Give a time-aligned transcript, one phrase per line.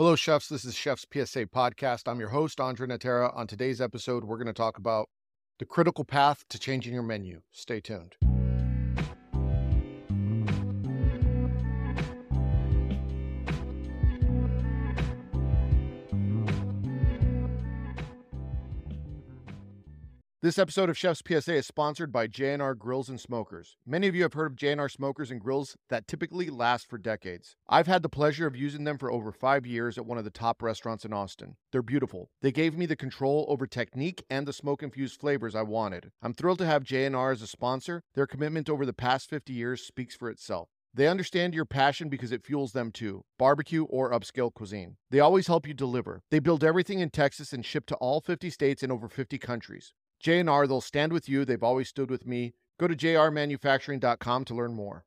[0.00, 0.48] Hello, chefs.
[0.48, 2.08] This is Chef's PSA podcast.
[2.10, 3.36] I'm your host, Andre Natera.
[3.36, 5.10] On today's episode, we're going to talk about
[5.58, 7.42] the critical path to changing your menu.
[7.52, 8.16] Stay tuned.
[20.42, 23.76] This episode of Chef's PSA is sponsored by J&R Grills and Smokers.
[23.84, 27.56] Many of you have heard of J&R smokers and grills that typically last for decades.
[27.68, 30.30] I've had the pleasure of using them for over five years at one of the
[30.30, 31.56] top restaurants in Austin.
[31.72, 32.30] They're beautiful.
[32.40, 36.10] They gave me the control over technique and the smoke infused flavors I wanted.
[36.22, 38.02] I'm thrilled to have J&R as a sponsor.
[38.14, 40.70] Their commitment over the past 50 years speaks for itself.
[40.92, 44.96] They understand your passion because it fuels them too, barbecue or upscale cuisine.
[45.10, 46.22] They always help you deliver.
[46.30, 49.92] They build everything in Texas and ship to all 50 states and over 50 countries.
[50.20, 51.44] J&R, they'll stand with you.
[51.44, 52.52] They've always stood with me.
[52.78, 55.04] Go to jrmanufacturing.com to learn more.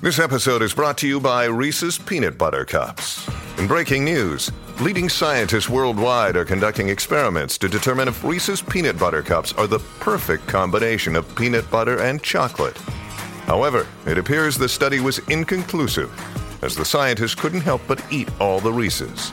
[0.00, 3.28] This episode is brought to you by Reese's Peanut Butter Cups.
[3.58, 4.50] In breaking news,
[4.80, 9.78] leading scientists worldwide are conducting experiments to determine if Reese's Peanut Butter Cups are the
[10.00, 12.76] perfect combination of peanut butter and chocolate.
[13.46, 16.10] However, it appears the study was inconclusive,
[16.62, 19.32] as the scientists couldn't help but eat all the Reese's.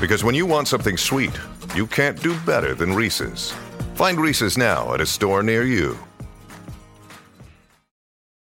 [0.00, 1.36] Because when you want something sweet,
[1.74, 3.54] you can't do better than Reese's.
[3.94, 5.96] Find Reese's now at a store near you.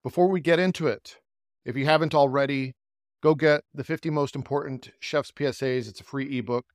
[0.04, 1.16] Before we get into it,
[1.64, 2.74] if you haven't already,
[3.20, 5.88] go get the 50 most important chef's PSAs.
[5.88, 6.66] It's a free ebook.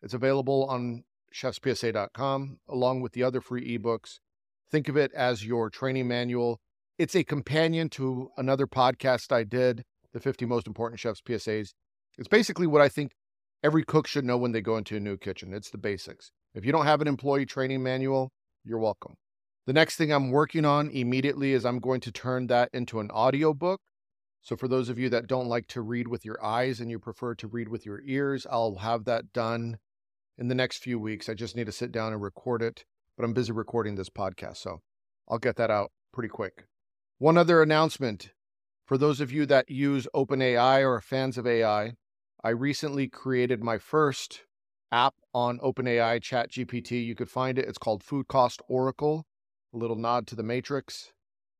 [0.00, 1.02] It's available on
[1.34, 4.20] chefspsa.com along with the other free ebooks.
[4.70, 6.60] Think of it as your training manual.
[6.98, 11.70] It's a companion to another podcast I did, the 50 most important chef's PSAs.
[12.16, 13.10] It's basically what I think
[13.64, 15.52] every cook should know when they go into a new kitchen.
[15.52, 16.30] It's the basics.
[16.54, 18.32] If you don't have an employee training manual,
[18.64, 19.14] you're welcome.
[19.66, 23.10] The next thing I'm working on immediately is I'm going to turn that into an
[23.12, 23.80] audio book.
[24.42, 26.98] So for those of you that don't like to read with your eyes and you
[26.98, 29.78] prefer to read with your ears, I'll have that done
[30.38, 31.28] in the next few weeks.
[31.28, 32.84] I just need to sit down and record it,
[33.16, 34.80] but I'm busy recording this podcast, so
[35.28, 36.64] I'll get that out pretty quick.
[37.18, 38.32] One other announcement
[38.86, 41.92] for those of you that use OpenAI or are fans of AI,
[42.42, 44.42] I recently created my first
[44.92, 47.04] app on OpenAI ChatGPT.
[47.04, 47.66] You could find it.
[47.66, 49.26] It's called Food Cost Oracle,
[49.74, 51.12] a little nod to the Matrix.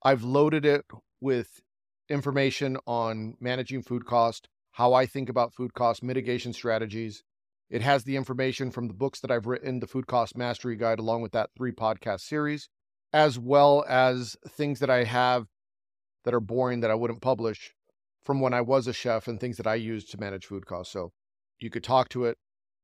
[0.02, 0.84] I've loaded it
[1.20, 1.60] with
[2.08, 7.22] information on managing food cost, how I think about food cost mitigation strategies.
[7.68, 10.98] It has the information from the books that I've written, the Food Cost Mastery Guide,
[10.98, 12.68] along with that three podcast series,
[13.12, 15.46] as well as things that I have
[16.24, 17.74] that are boring that I wouldn't publish
[18.24, 20.92] from when I was a chef and things that I used to manage food costs.
[20.92, 21.12] So
[21.60, 22.38] you could talk to it,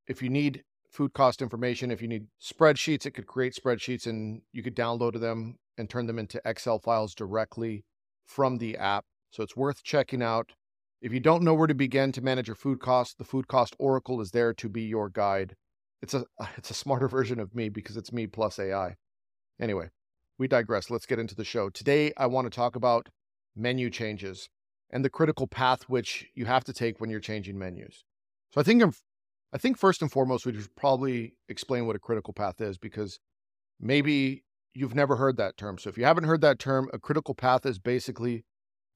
[0.07, 4.43] if you need food cost information, if you need spreadsheets, it could create spreadsheets and
[4.53, 7.85] you could download them and turn them into Excel files directly
[8.25, 9.05] from the app.
[9.31, 10.53] So it's worth checking out.
[11.03, 13.77] If you don't know where to begin to manage your food costs, the Food Cost
[13.79, 15.55] Oracle is there to be your guide.
[16.01, 16.25] It's a
[16.57, 18.97] it's a smarter version of me because it's me plus AI.
[19.61, 19.91] Anyway,
[20.39, 20.91] we digress.
[20.91, 21.69] Let's get into the show.
[21.69, 23.09] Today I want to talk about
[23.55, 24.49] menu changes
[24.91, 28.05] and the critical path which you have to take when you're changing menus.
[28.53, 28.83] So I think
[29.57, 33.21] I think first and foremost, we should probably explain what a critical path is because
[33.81, 34.45] maybe
[34.75, 35.79] you've never heard that term.
[35.79, 38.45] So if you haven't heard that term, a critical path is basically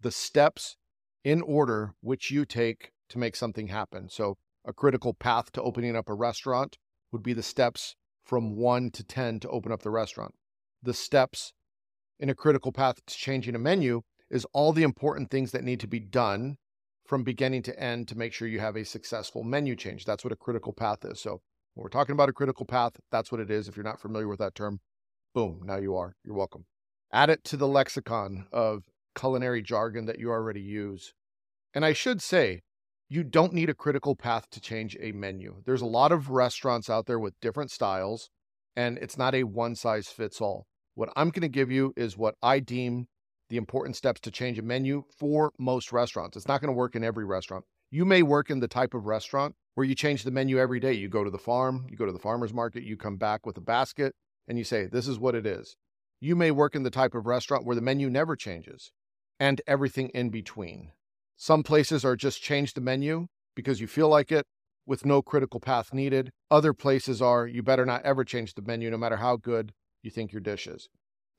[0.03, 0.77] the steps
[1.25, 4.11] in order which you take to make something happen.
[4.11, 6.77] So a critical path to opening up a restaurant
[7.11, 10.35] would be the steps from one to 10 to open up the restaurant.
[10.83, 11.55] The steps
[12.19, 15.81] in a critical path to changing a menu is all the important things that need
[15.81, 16.59] to be done
[17.11, 20.05] from beginning to end to make sure you have a successful menu change.
[20.05, 21.21] That's what a critical path is.
[21.21, 21.41] So
[21.75, 23.67] when we're talking about a critical path, that's what it is.
[23.67, 24.79] If you're not familiar with that term,
[25.35, 26.15] boom, now you are.
[26.25, 26.67] You're welcome.
[27.13, 28.85] Add it to the lexicon of
[29.17, 31.13] culinary jargon that you already use.
[31.75, 32.61] And I should say,
[33.09, 35.63] you don't need a critical path to change a menu.
[35.67, 38.31] There's a lot of restaurants out there with different styles,
[38.77, 40.69] and it's not a one size fits all.
[40.95, 43.09] What I'm going to give you is what I deem
[43.51, 46.37] the important steps to change a menu for most restaurants.
[46.37, 47.65] It's not going to work in every restaurant.
[47.91, 50.93] You may work in the type of restaurant where you change the menu every day.
[50.93, 53.57] You go to the farm, you go to the farmer's market, you come back with
[53.57, 54.15] a basket,
[54.47, 55.77] and you say, This is what it is.
[56.21, 58.93] You may work in the type of restaurant where the menu never changes
[59.41, 60.93] and everything in between.
[61.37, 63.27] Some places are just change the menu
[63.57, 64.45] because you feel like it
[64.87, 66.31] with no critical path needed.
[66.51, 70.11] Other places are you better not ever change the menu no matter how good you
[70.11, 70.89] think your dish is.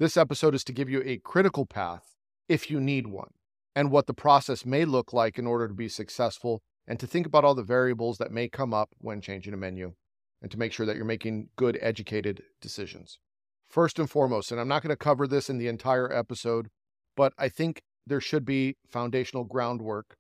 [0.01, 2.15] This episode is to give you a critical path
[2.49, 3.33] if you need one,
[3.75, 7.27] and what the process may look like in order to be successful, and to think
[7.27, 9.93] about all the variables that may come up when changing a menu,
[10.41, 13.19] and to make sure that you're making good, educated decisions.
[13.67, 16.69] First and foremost, and I'm not going to cover this in the entire episode,
[17.15, 20.15] but I think there should be foundational groundwork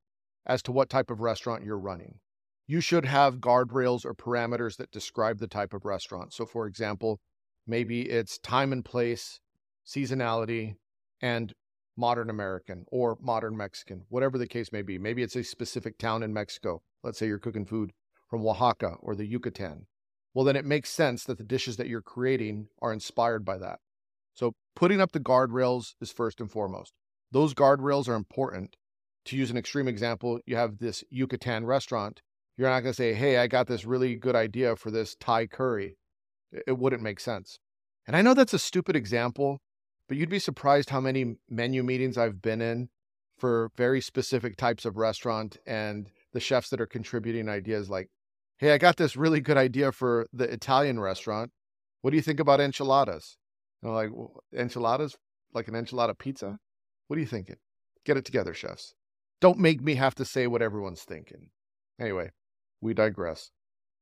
[0.45, 2.19] as to what type of restaurant you're running.
[2.67, 6.33] you should have guardrails or parameters that describe the type of restaurant.
[6.33, 7.19] So, for example,
[7.65, 9.39] maybe it's time and place,
[9.85, 10.75] seasonality,
[11.21, 11.53] and
[11.97, 14.97] modern American or modern Mexican, whatever the case may be.
[14.97, 16.81] Maybe it's a specific town in Mexico.
[17.03, 17.91] Let's say you're cooking food
[18.29, 19.87] from Oaxaca or the Yucatan.
[20.33, 23.79] Well, then it makes sense that the dishes that you're creating are inspired by that.
[24.33, 26.93] So, putting up the guardrails is first and foremost.
[27.31, 28.75] Those guardrails are important.
[29.25, 32.21] To use an extreme example, you have this Yucatan restaurant.
[32.57, 35.47] You're not going to say, Hey, I got this really good idea for this Thai
[35.47, 35.97] curry.
[36.51, 37.59] It wouldn't make sense.
[38.07, 39.59] And I know that's a stupid example,
[40.11, 42.89] but you'd be surprised how many menu meetings I've been in
[43.37, 48.09] for very specific types of restaurant and the chefs that are contributing ideas like,
[48.57, 51.51] hey, I got this really good idea for the Italian restaurant.
[52.01, 53.37] What do you think about enchiladas?
[53.81, 55.15] And I'm like, well, enchiladas?
[55.53, 56.57] Like an enchilada pizza?
[57.07, 57.55] What are you thinking?
[58.05, 58.93] Get it together, chefs.
[59.39, 61.51] Don't make me have to say what everyone's thinking.
[62.01, 62.31] Anyway,
[62.81, 63.51] we digress.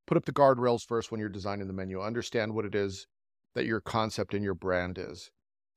[0.07, 2.01] Put up the guardrails first when you're designing the menu.
[2.01, 3.05] Understand what it is
[3.53, 5.29] that your concept and your brand is.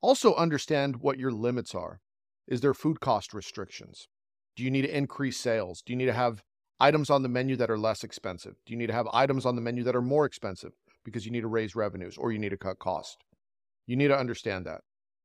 [0.03, 2.01] Also, understand what your limits are.
[2.49, 4.09] Is there food cost restrictions?
[4.57, 5.81] Do you need to increase sales?
[5.81, 6.43] Do you need to have
[6.81, 8.57] items on the menu that are less expensive?
[8.67, 10.73] Do you need to have items on the menu that are more expensive
[11.05, 13.19] because you need to raise revenues or you need to cut cost?
[13.87, 14.81] You need to understand that.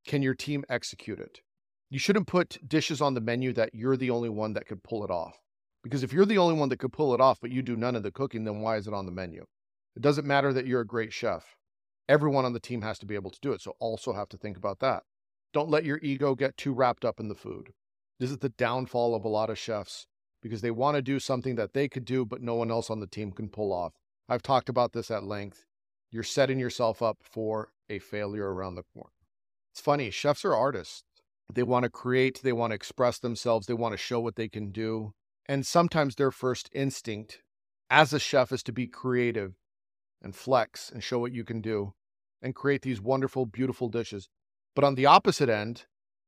[0.06, 1.40] Can your team execute it?
[1.90, 5.04] You shouldn't put dishes on the menu that you're the only one that could pull
[5.04, 5.40] it off.
[5.84, 7.96] Because if you're the only one that could pull it off, but you do none
[7.96, 9.44] of the cooking, then why is it on the menu?
[9.96, 11.57] It doesn't matter that you're a great chef
[12.08, 13.62] everyone on the team has to be able to do it.
[13.62, 15.04] So also have to think about that.
[15.54, 17.74] Don't let your ego get too wrapped up in the food.
[18.20, 20.08] This is the downfall of a lot of chefs
[20.42, 23.00] because they want to do something that they could do, but no one else on
[23.00, 23.94] the team can pull off.
[24.30, 25.66] I've talked about this at length.
[26.12, 29.12] You're setting yourself up for a failure around the corner.
[29.72, 31.04] It's funny, chefs are artists.
[31.54, 34.50] They want to create, they want to express themselves, they want to show what they
[34.50, 35.14] can do.
[35.48, 37.42] And sometimes their first instinct
[37.90, 39.54] as a chef is to be creative
[40.22, 41.94] and flex and show what you can do
[42.42, 44.30] and create these wonderful, beautiful dishes.
[44.76, 45.86] But on the opposite end,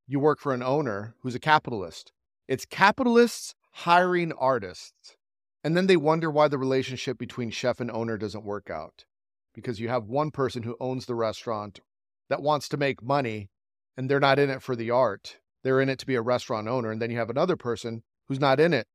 [0.07, 2.11] you work for an owner who's a capitalist.
[2.47, 5.15] It's capitalists hiring artists.
[5.63, 9.05] And then they wonder why the relationship between chef and owner doesn't work out.
[9.53, 11.81] Because you have one person who owns the restaurant
[12.29, 13.49] that wants to make money
[13.97, 15.37] and they're not in it for the art.
[15.63, 16.91] They're in it to be a restaurant owner.
[16.91, 18.87] And then you have another person who's not in it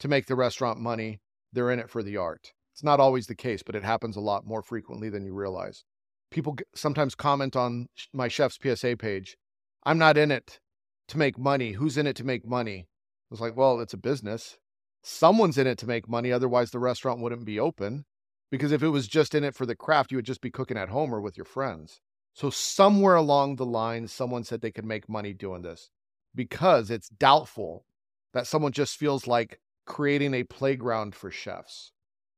[0.00, 1.20] to make the restaurant money.
[1.52, 2.52] They're in it for the art.
[2.72, 5.84] It's not always the case, but it happens a lot more frequently than you realize.
[6.32, 9.36] People sometimes comment on my chef's PSA page,
[9.84, 10.60] I'm not in it
[11.08, 11.72] to make money.
[11.72, 12.88] Who's in it to make money?
[13.30, 14.58] It's like, well, it's a business.
[15.02, 16.32] Someone's in it to make money.
[16.32, 18.04] Otherwise, the restaurant wouldn't be open.
[18.50, 20.76] Because if it was just in it for the craft, you would just be cooking
[20.76, 22.00] at home or with your friends.
[22.34, 25.90] So, somewhere along the line, someone said they could make money doing this
[26.34, 27.84] because it's doubtful
[28.32, 31.92] that someone just feels like creating a playground for chefs.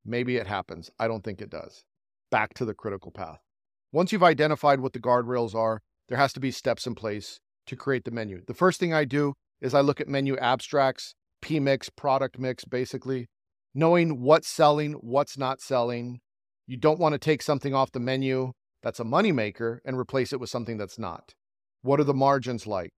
[0.04, 0.90] Maybe it happens.
[0.98, 1.84] I don't think it does.
[2.30, 3.43] Back to the critical path.
[3.94, 7.76] Once you've identified what the guardrails are, there has to be steps in place to
[7.76, 8.42] create the menu.
[8.44, 12.64] The first thing I do is I look at menu abstracts, P mix, product mix,
[12.64, 13.28] basically,
[13.72, 16.18] knowing what's selling, what's not selling.
[16.66, 18.50] You don't want to take something off the menu
[18.82, 21.32] that's a moneymaker and replace it with something that's not.
[21.82, 22.90] What are the margins like?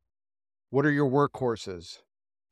[0.71, 1.99] What are your workhorses?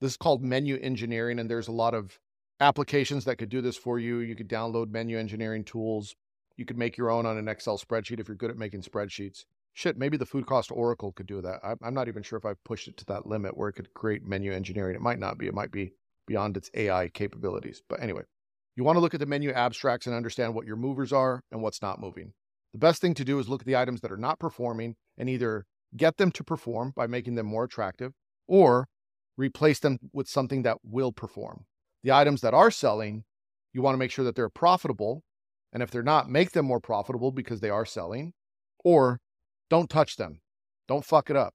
[0.03, 2.19] This is called menu engineering, and there's a lot of
[2.61, 4.19] applications that could do this for you.
[4.19, 6.15] You could download menu engineering tools.
[6.57, 9.45] You could make your own on an Excel spreadsheet if you're good at making spreadsheets.
[9.73, 11.61] Shit, maybe the food cost Oracle could do that.
[11.83, 14.25] I'm not even sure if I've pushed it to that limit where it could create
[14.25, 14.95] menu engineering.
[14.95, 15.49] It might not be.
[15.49, 15.95] It might be
[16.27, 17.83] beyond its AI capabilities.
[17.89, 18.23] But anyway,
[18.77, 21.61] you want to look at the menu abstracts and understand what your movers are and
[21.61, 22.33] what's not moving.
[22.73, 25.29] The best thing to do is look at the items that are not performing and
[25.29, 28.13] either get them to perform by making them more attractive
[28.47, 28.87] or
[29.37, 31.67] replace them with something that will perform.
[32.05, 33.25] The items that are selling,
[33.73, 35.25] you want to make sure that they're profitable.
[35.75, 38.33] And if they're not, make them more profitable because they are selling,
[38.85, 39.19] or
[39.69, 40.41] don't touch them.
[40.89, 41.53] Don't fuck it up.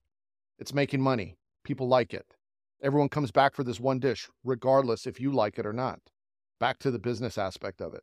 [0.58, 1.38] It's making money.
[1.64, 2.26] People like it.
[2.82, 5.98] Everyone comes back for this one dish, regardless if you like it or not.
[6.60, 8.02] Back to the business aspect of it.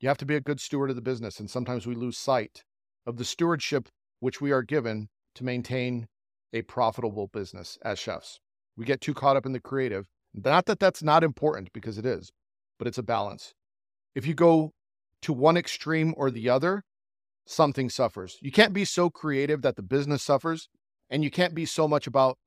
[0.00, 2.64] You have to be a good steward of the business, and sometimes we lose sight
[3.06, 3.88] of the stewardship
[4.20, 6.08] which we are given to maintain
[6.52, 8.40] a profitable business as chefs.
[8.76, 12.06] We get too caught up in the creative not that that's not important because it
[12.06, 12.30] is,
[12.78, 13.54] but it's a balance.
[14.14, 14.72] If you go
[15.22, 16.84] to one extreme or the other,
[17.46, 18.38] something suffers.
[18.40, 20.68] You can't be so creative that the business suffers,
[21.10, 22.38] and you can't be so much about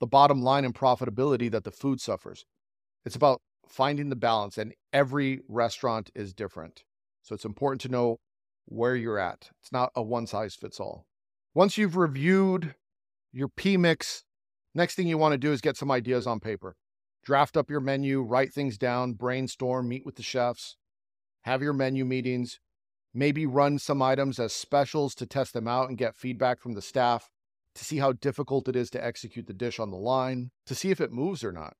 [0.00, 2.44] the bottom line and profitability that the food suffers.
[3.04, 6.84] It's about finding the balance, and every restaurant is different.
[7.22, 8.18] So it's important to know
[8.66, 9.50] where you're at.
[9.60, 11.06] It's not a one size fits all.
[11.54, 12.74] Once you've reviewed
[13.32, 14.24] your P mix,
[14.74, 16.76] next thing you want to do is get some ideas on paper
[17.28, 20.76] draft up your menu, write things down, brainstorm, meet with the chefs.
[21.42, 22.60] Have your menu meetings,
[23.14, 26.82] maybe run some items as specials to test them out and get feedback from the
[26.82, 27.30] staff
[27.74, 30.90] to see how difficult it is to execute the dish on the line, to see
[30.90, 31.74] if it moves or not.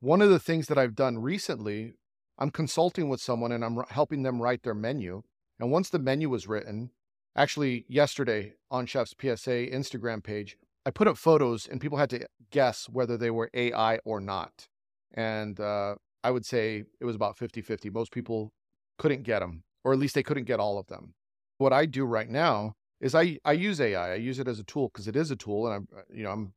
[0.00, 1.94] One of the things that I've done recently,
[2.38, 5.22] I'm consulting with someone and I'm helping them write their menu.
[5.60, 6.90] And once the menu was written,
[7.36, 12.26] actually yesterday on Chef's PSA Instagram page, I put up photos and people had to
[12.50, 14.68] guess whether they were AI or not.
[15.14, 17.90] And uh, I would say it was about 50 50.
[17.90, 18.52] Most people
[18.98, 21.14] couldn't get them, or at least they couldn't get all of them.
[21.58, 24.12] What I do right now is I, I use AI.
[24.12, 25.66] I use it as a tool because it is a tool.
[25.66, 26.54] And I'm, uh, you know, I'm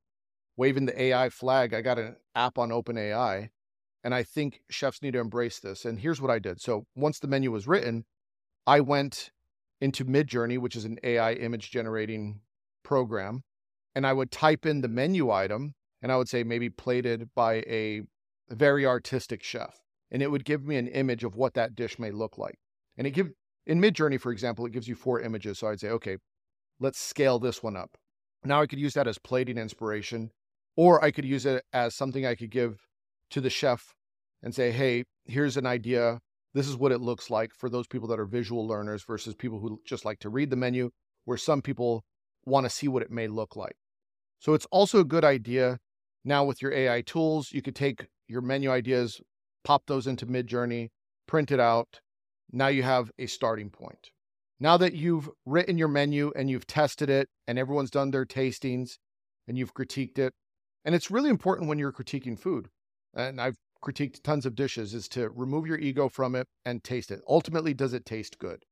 [0.58, 1.74] waving the AI flag.
[1.74, 3.50] I got an app on OpenAI.
[4.04, 5.86] And I think chefs need to embrace this.
[5.86, 6.62] And here's what I did.
[6.62, 8.06] So once the menu was written,
[8.68, 9.32] I went
[9.82, 12.42] into Midjourney, which is an AI image generating
[12.84, 13.44] program,
[13.94, 17.56] and I would type in the menu item and I would say maybe plated by
[17.68, 18.02] a
[18.50, 19.80] very artistic chef.
[20.16, 22.58] And it would give me an image of what that dish may look like.
[22.98, 23.32] And it give
[23.66, 25.60] in Midjourney, for example, it gives you four images.
[25.60, 26.16] So I'd say, okay,
[26.80, 27.98] let's scale this one up.
[28.46, 30.32] Now I could use that as plating inspiration,
[30.78, 32.88] or I could use it as something I could give
[33.32, 33.94] to the chef
[34.42, 36.22] and say, hey, here's an idea.
[36.54, 39.60] This is what it looks like for those people that are visual learners versus people
[39.60, 40.92] who just like to read the menu,
[41.26, 42.06] where some people
[42.46, 43.76] want to see what it may look like.
[44.40, 45.80] So it's also a good idea
[46.24, 49.20] now with your AI tools, you could take your menu ideas,
[49.66, 50.92] pop those into Midjourney,
[51.28, 52.00] print it out.
[52.52, 54.12] Now you have a starting point.
[54.60, 58.98] Now that you've written your menu and you've tested it and everyone's done their tastings
[59.48, 60.34] and you've critiqued it,
[60.86, 62.70] and it's really important when you're critiquing food.
[63.14, 67.12] And I've critiqued tons of dishes is to remove your ego from it and taste
[67.12, 67.20] it.
[67.28, 68.64] Ultimately, does it taste good?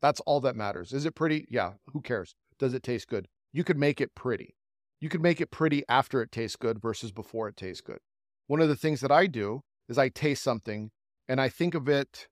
[0.00, 0.92] That's all that matters.
[0.92, 1.46] Is it pretty?
[1.48, 2.34] Yeah, who cares?
[2.58, 3.28] Does it taste good?
[3.52, 4.56] You could make it pretty.
[5.00, 7.98] You could make it pretty after it tastes good versus before it tastes good.
[8.46, 10.90] One of the things that I do is I taste something
[11.28, 12.26] and I think of it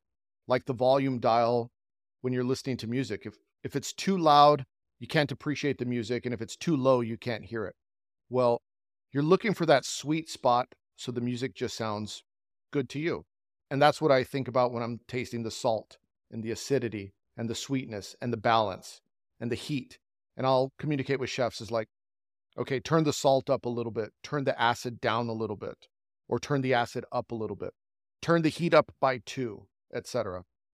[0.49, 1.71] like the volume dial
[2.23, 3.23] when you're listening to music.
[3.25, 4.65] If if it's too loud,
[4.99, 7.75] you can't appreciate the music and if it's too low, you can't hear it.
[8.31, 8.63] Well,
[9.13, 12.23] you're looking for that sweet spot so the music just sounds
[12.73, 13.25] good to you.
[13.71, 15.99] And that's what I think about when I'm tasting the salt
[16.31, 19.01] and the acidity and the sweetness and the balance
[19.39, 19.99] and the heat.
[20.37, 21.89] And I'll communicate with chefs is like,
[22.59, 25.89] okay, turn the salt up a little bit, turn the acid down a little bit,
[26.31, 27.75] or turn the acid up a little bit,
[28.23, 30.45] turn the heat up by two, etc.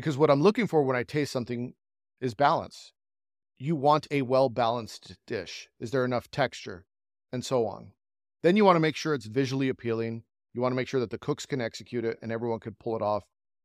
[0.00, 1.74] Because what I'm looking for when I taste something
[2.22, 2.94] is balance.
[3.58, 5.68] You want a well-balanced dish.
[5.78, 6.86] Is there enough texture?
[7.30, 7.92] And so on.
[8.42, 10.22] Then you want to make sure it's visually appealing.
[10.54, 12.96] You want to make sure that the cooks can execute it and everyone can pull
[12.96, 13.24] it off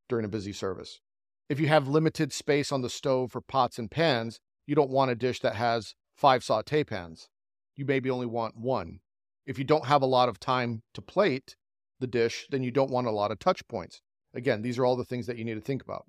[0.09, 0.99] during a busy service.
[1.47, 5.11] If you have limited space on the stove for pots and pans, you don't want
[5.11, 7.29] a dish that has five saute pans.
[7.77, 8.99] You maybe only want one.
[9.45, 11.55] If you don't have a lot of time to plate
[12.01, 14.01] the dish, then you don't want a lot of touch points.
[14.33, 16.05] Again, these are all the things that you need to think about.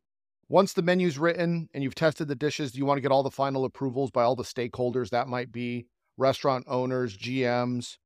[0.48, 3.30] Once the menu's written and you've tested the dishes, you want to get all the
[3.32, 5.10] final approvals by all the stakeholders?
[5.10, 5.86] That might be
[6.16, 7.96] restaurant owners, GMs,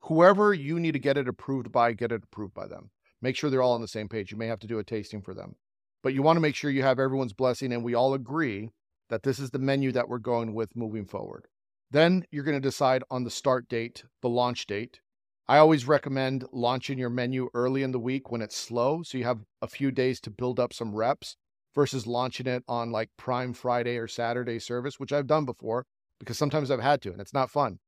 [0.00, 2.90] whoever you need to get it approved by, get it approved by them.
[3.22, 4.30] Make sure they're all on the same page.
[4.30, 5.56] You may have to do a tasting for them.
[6.02, 8.72] But you want to make sure you have everyone's blessing and we all agree
[9.08, 11.46] that this is the menu that we're going with moving forward.
[11.90, 15.00] Then you're going to decide on the start date, the launch date.
[15.48, 19.24] I always recommend launching your menu early in the week when it's slow, so you
[19.24, 21.36] have a few days to build up some reps
[21.76, 25.84] versus launching it on like Prime Friday or Saturday service, which I've done before
[26.18, 27.78] because sometimes I've had to and it's not fun.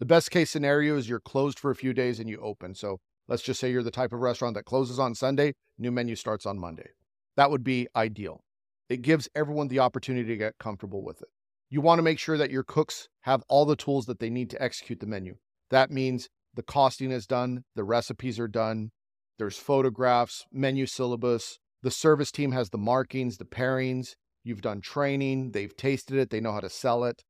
[0.00, 2.74] The best case scenario is you're closed for a few days and you open.
[2.74, 2.98] So
[3.28, 6.44] let's just say you're the type of restaurant that closes on Sunday, new menu starts
[6.44, 6.90] on Monday.
[7.36, 8.42] That would be ideal.
[8.88, 11.28] It gives everyone the opportunity to get comfortable with it.
[11.70, 14.50] You want to make sure that your cooks have all the tools that they need
[14.50, 15.36] to execute the menu.
[15.70, 18.90] That means the costing is done, the recipes are done,
[19.38, 24.14] there's photographs, menu syllabus, The service team has the markings, the pairings.
[24.42, 27.24] You've done training, they've tasted it, they know how to sell it.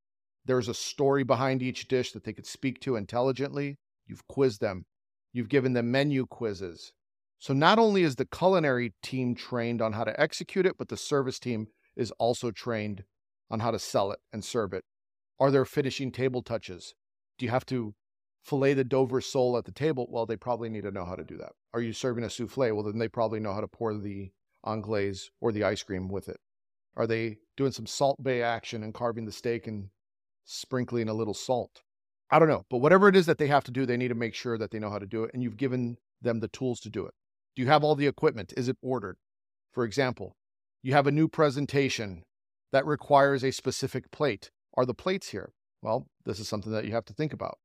[0.44, 3.78] There's a story behind each dish that they could speak to intelligently.
[4.06, 4.84] You've quizzed them,
[5.32, 6.92] you've given them menu quizzes.
[7.38, 10.96] So not only is the culinary team trained on how to execute it, but the
[10.96, 13.04] service team is also trained
[13.50, 14.84] on how to sell it and serve it.
[15.38, 16.94] Are there finishing table touches?
[17.38, 17.94] Do you have to
[18.46, 20.06] fillet the Dover sole at the table?
[20.08, 21.52] Well, they probably need to know how to do that.
[21.74, 22.72] Are you serving a souffle?
[22.72, 24.30] Well, then they probably know how to pour the
[24.64, 26.38] anglaise or the ice cream with it.
[26.96, 29.88] Are they doing some Salt Bae action and carving the steak and
[30.44, 31.82] sprinkling a little salt?
[32.30, 32.64] I don't know.
[32.70, 34.70] But whatever it is that they have to do, they need to make sure that
[34.70, 35.32] they know how to do it.
[35.34, 37.14] And you've given them the tools to do it.
[37.54, 38.52] Do you have all the equipment?
[38.56, 39.16] Is it ordered?
[39.72, 40.36] For example,
[40.82, 42.22] you have a new presentation
[42.72, 44.50] that requires a specific plate.
[44.74, 45.52] Are the plates here?
[45.82, 47.58] Well, this is something that you have to think about.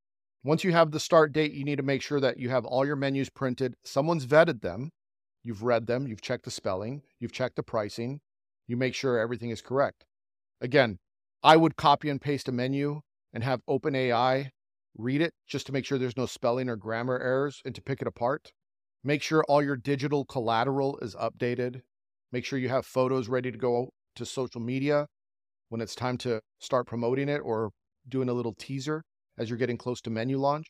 [0.44, 2.86] Once you have the start date, you need to make sure that you have all
[2.86, 3.76] your menus printed.
[3.84, 4.90] Someone's vetted them.
[5.44, 6.08] You've read them.
[6.08, 7.04] You've checked the spelling.
[7.20, 8.22] You've checked the pricing.
[8.68, 10.04] You make sure everything is correct.
[10.60, 10.98] Again,
[11.44, 13.02] I would copy and paste a menu
[13.34, 14.50] and have OpenAI
[14.98, 18.02] read it just to make sure there's no spelling or grammar errors and to pick
[18.02, 18.52] it apart.
[19.04, 21.82] Make sure all your digital collateral is updated.
[22.32, 25.08] Make sure you have photos ready to go to social media
[25.70, 27.72] when it's time to start promoting it or
[28.08, 29.04] doing a little teaser
[29.38, 30.68] as you're getting close to menu launch?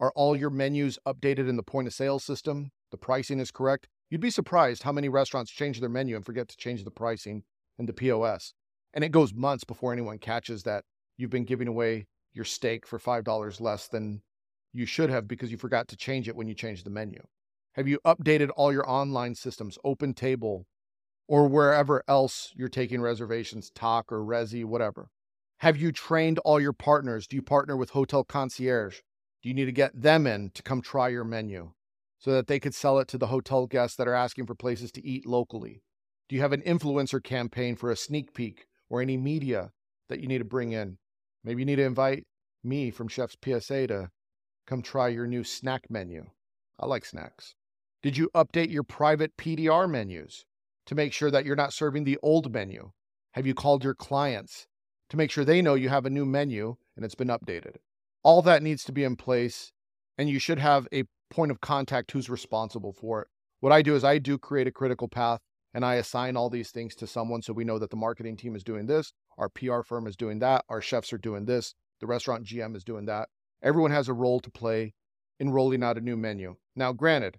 [0.00, 2.70] Are all your menus updated in the point of sale system?
[2.90, 3.88] The pricing is correct?
[4.10, 7.44] You'd be surprised how many restaurants change their menu and forget to change the pricing
[7.78, 8.54] in the POS.
[8.92, 10.84] And it goes months before anyone catches that
[11.16, 14.22] you've been giving away your steak for $5 less than
[14.72, 17.20] you should have because you forgot to change it when you changed the menu.
[17.74, 20.66] Have you updated all your online systems, Open Table,
[21.26, 25.08] or wherever else you're taking reservations, Tock or Resy, whatever?
[25.64, 27.26] Have you trained all your partners?
[27.26, 28.98] Do you partner with Hotel Concierge?
[29.42, 31.70] Do you need to get them in to come try your menu
[32.18, 34.92] so that they could sell it to the hotel guests that are asking for places
[34.92, 35.82] to eat locally?
[36.28, 39.70] Do you have an influencer campaign for a sneak peek or any media
[40.10, 40.98] that you need to bring in?
[41.42, 42.26] Maybe you need to invite
[42.62, 44.10] me from Chef's PSA to
[44.66, 46.26] come try your new snack menu.
[46.78, 47.54] I like snacks.
[48.02, 50.44] Did you update your private PDR menus
[50.84, 52.90] to make sure that you're not serving the old menu?
[53.32, 54.66] Have you called your clients
[55.10, 57.76] to make sure they know you have a new menu and it's been updated?
[58.22, 59.72] All that needs to be in place,
[60.16, 63.28] and you should have a point of contact who's responsible for it.
[63.60, 65.40] What I do is I do create a critical path
[65.72, 68.54] and I assign all these things to someone so we know that the marketing team
[68.54, 72.06] is doing this, our PR firm is doing that, our chefs are doing this, the
[72.06, 73.28] restaurant GM is doing that.
[73.62, 74.94] Everyone has a role to play
[75.40, 76.56] in rolling out a new menu.
[76.76, 77.38] Now, granted,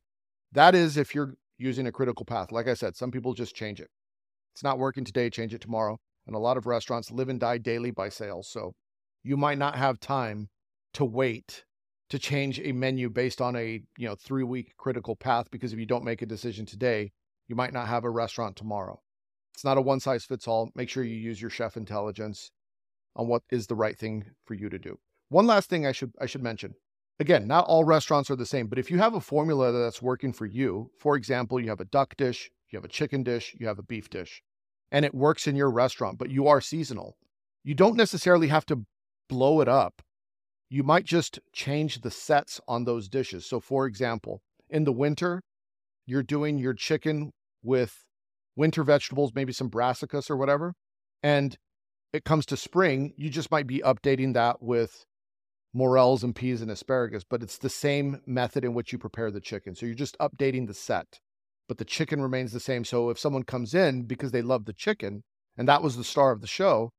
[0.51, 2.51] that is if you're using a critical path.
[2.51, 3.89] Like I said, some people just change it.
[4.53, 5.99] It's not working today, change it tomorrow.
[6.27, 8.49] And a lot of restaurants live and die daily by sales.
[8.49, 8.73] So
[9.23, 10.49] you might not have time
[10.93, 11.63] to wait
[12.09, 15.85] to change a menu based on a, you know, 3-week critical path because if you
[15.85, 17.11] don't make a decision today,
[17.47, 19.01] you might not have a restaurant tomorrow.
[19.53, 20.71] It's not a one size fits all.
[20.75, 22.51] Make sure you use your chef intelligence
[23.15, 24.97] on what is the right thing for you to do.
[25.29, 26.73] One last thing I should I should mention.
[27.19, 30.33] Again, not all restaurants are the same, but if you have a formula that's working
[30.33, 33.67] for you, for example, you have a duck dish, you have a chicken dish, you
[33.67, 34.43] have a beef dish,
[34.91, 37.15] and it works in your restaurant, but you are seasonal,
[37.63, 38.85] you don't necessarily have to
[39.27, 40.01] blow it up.
[40.69, 43.45] You might just change the sets on those dishes.
[43.45, 45.41] So, for example, in the winter,
[46.05, 47.31] you're doing your chicken
[47.63, 48.05] with
[48.55, 50.73] winter vegetables, maybe some brassicas or whatever,
[51.23, 51.57] and
[52.13, 55.05] it comes to spring, you just might be updating that with
[55.73, 59.41] morels and peas and asparagus, but it's the same method in which you prepare the
[59.41, 59.75] chicken.
[59.75, 61.19] So you're just updating the set,
[61.67, 62.83] but the chicken remains the same.
[62.83, 65.23] So if someone comes in because they love the chicken
[65.57, 66.91] and that was the star of the show,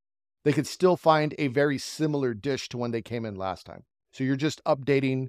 [0.45, 3.83] they could still find a very similar dish to when they came in last time.
[4.13, 5.29] So you're just updating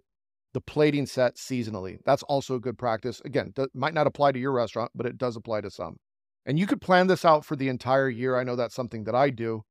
[0.54, 1.98] the plating set seasonally.
[2.06, 3.22] That's also a good practice.
[3.26, 5.98] Again, that might not apply to your restaurant, but it does apply to some.
[6.46, 8.38] And you could plan this out for the entire year.
[8.38, 9.64] I know that's something that I do.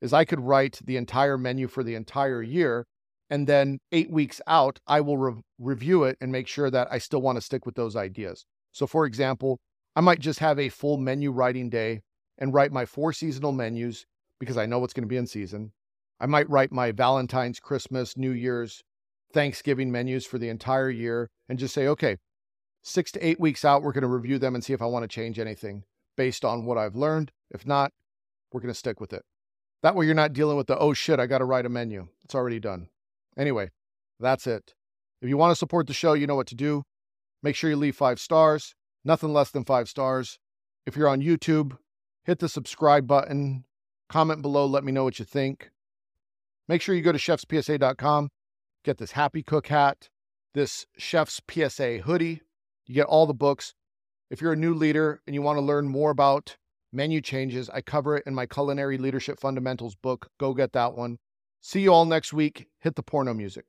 [0.00, 2.86] Is I could write the entire menu for the entire year
[3.30, 6.98] and then 8 weeks out I will re- review it and make sure that I
[6.98, 8.46] still want to stick with those ideas.
[8.78, 9.58] So for example,
[9.96, 12.02] I might just have a full menu writing day
[12.38, 14.06] and write my four seasonal menus
[14.38, 15.72] because I know what's going to be in season.
[16.20, 18.84] I might write my Valentine's, Christmas, New Year's,
[19.32, 22.18] Thanksgiving menus for the entire year and just say, okay,
[22.84, 25.02] six to eight weeks out, we're going to review them and see if I want
[25.02, 25.82] to change anything
[26.16, 27.32] based on what I've learned.
[27.50, 27.90] If not,
[28.52, 29.24] we're going to stick with it.
[29.82, 32.06] That way, you're not dealing with the, oh shit, I got to write a menu.
[32.22, 32.90] It's already done.
[33.36, 33.70] Anyway,
[34.20, 34.74] that's it.
[35.20, 36.84] If you want to support the show, you know what to do.
[37.42, 38.74] Make sure you leave five stars,
[39.04, 40.38] nothing less than five stars.
[40.86, 41.78] If you're on YouTube,
[42.24, 43.64] hit the subscribe button,
[44.08, 45.70] comment below, let me know what you think.
[46.66, 48.30] Make sure you go to chefspsa.com
[48.84, 50.08] Get this Happy Cook hat,
[50.54, 52.40] this Chef's PSA hoodie.
[52.86, 53.74] You get all the books.
[54.30, 56.56] If you're a new leader and you want to learn more about
[56.92, 60.30] menu changes, I cover it in my Culinary Leadership Fundamentals book.
[60.38, 61.18] Go get that one.
[61.60, 62.68] See you all next week.
[62.80, 63.66] Hit the porno music.